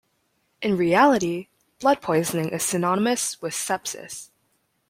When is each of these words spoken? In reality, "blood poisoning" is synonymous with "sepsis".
In 0.63 0.77
reality, 0.77 1.49
"blood 1.79 2.01
poisoning" 2.01 2.49
is 2.49 2.63
synonymous 2.63 3.39
with 3.39 3.53
"sepsis". 3.53 4.29